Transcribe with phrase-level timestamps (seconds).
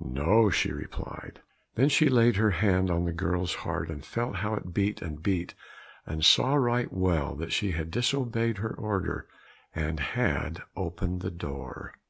[0.00, 1.42] "No," she replied.
[1.74, 5.22] Then she laid her hand on the girl's heart, and felt how it beat and
[5.22, 5.52] beat,
[6.06, 9.28] and saw right well that she had disobeyed her order
[9.74, 11.92] and had opened the door.